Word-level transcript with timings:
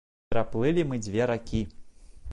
Пераплылі 0.33 0.87
мы 0.93 1.01
дзве 1.05 1.29
ракі. 1.35 1.61